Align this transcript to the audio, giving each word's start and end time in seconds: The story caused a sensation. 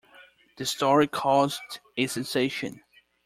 The 0.57 0.65
story 0.65 1.07
caused 1.07 1.61
a 1.95 2.07
sensation. 2.07 2.81